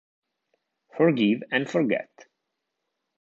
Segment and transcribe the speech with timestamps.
[0.97, 2.25] Forgive and Forget